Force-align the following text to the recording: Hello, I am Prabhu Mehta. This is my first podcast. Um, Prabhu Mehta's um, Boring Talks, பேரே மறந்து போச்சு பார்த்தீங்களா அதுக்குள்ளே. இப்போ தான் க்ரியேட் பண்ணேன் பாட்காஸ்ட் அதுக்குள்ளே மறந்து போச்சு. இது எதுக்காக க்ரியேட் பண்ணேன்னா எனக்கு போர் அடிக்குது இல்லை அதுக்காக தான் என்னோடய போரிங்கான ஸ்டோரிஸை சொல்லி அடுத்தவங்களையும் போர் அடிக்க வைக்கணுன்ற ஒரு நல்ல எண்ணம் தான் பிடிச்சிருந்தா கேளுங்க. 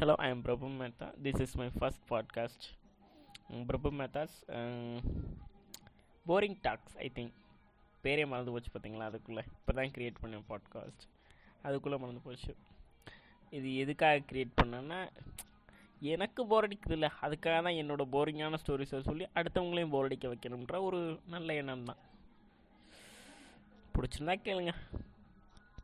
Hello, 0.00 0.14
I 0.24 0.28
am 0.32 0.40
Prabhu 0.44 0.68
Mehta. 0.80 1.06
This 1.24 1.38
is 1.44 1.56
my 1.60 1.66
first 1.78 1.98
podcast. 2.10 2.60
Um, 3.50 3.64
Prabhu 3.68 3.90
Mehta's 4.00 4.34
um, 4.58 5.00
Boring 6.26 6.54
Talks, 6.66 6.92
பேரே 8.04 8.26
மறந்து 8.32 8.52
போச்சு 8.54 8.70
பார்த்தீங்களா 8.74 9.08
அதுக்குள்ளே. 9.10 9.42
இப்போ 9.56 9.74
தான் 9.78 9.92
க்ரியேட் 9.96 10.20
பண்ணேன் 10.22 10.44
பாட்காஸ்ட் 10.50 11.04
அதுக்குள்ளே 11.64 11.98
மறந்து 12.04 12.22
போச்சு. 12.26 12.54
இது 13.58 13.74
எதுக்காக 13.84 14.22
க்ரியேட் 14.30 14.54
பண்ணேன்னா 14.60 15.00
எனக்கு 16.14 16.46
போர் 16.52 16.68
அடிக்குது 16.68 16.96
இல்லை 16.98 17.10
அதுக்காக 17.28 17.56
தான் 17.68 17.80
என்னோடய 17.82 18.12
போரிங்கான 18.14 18.62
ஸ்டோரிஸை 18.64 19.02
சொல்லி 19.10 19.26
அடுத்தவங்களையும் 19.40 19.94
போர் 19.96 20.08
அடிக்க 20.10 20.34
வைக்கணுன்ற 20.34 20.82
ஒரு 20.88 21.00
நல்ல 21.36 21.58
எண்ணம் 21.62 21.86
தான் 21.90 22.02
பிடிச்சிருந்தா 23.96 24.36
கேளுங்க. 24.48 24.74